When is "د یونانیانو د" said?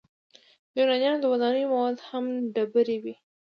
0.71-1.25